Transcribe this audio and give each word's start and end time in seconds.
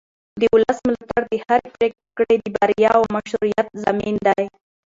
د 0.39 0.41
ولس 0.53 0.77
ملاتړ 0.87 1.21
د 1.31 1.33
هرې 1.45 1.67
پرېکړې 1.75 2.35
د 2.39 2.45
بریا 2.55 2.89
او 2.97 3.03
مشروعیت 3.15 3.67
ضامن 3.83 4.15
دی 4.27 4.43